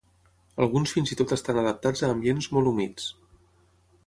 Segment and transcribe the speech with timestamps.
[0.65, 3.11] Alguns fins i tot estan adaptats a ambients molt humits.